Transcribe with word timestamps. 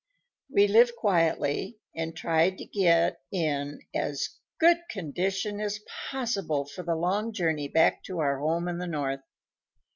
We 0.49 0.67
lived 0.67 0.95
quietly 0.95 1.77
and 1.95 2.15
tried 2.17 2.57
to 2.57 2.65
get 2.65 3.21
in 3.31 3.81
as 3.93 4.29
good 4.59 4.77
condition 4.89 5.59
as 5.61 5.79
possible 6.09 6.65
for 6.65 6.81
the 6.81 6.95
long 6.95 7.33
journey 7.33 7.67
back 7.67 8.03
to 8.05 8.17
our 8.17 8.39
home 8.39 8.67
in 8.67 8.79
the 8.79 8.87
North. 8.87 9.21